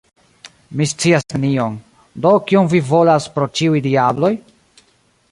[0.77, 1.75] Mi scias nenion;
[2.25, 4.33] do kion vi volas, pro ĉiuj diabloj?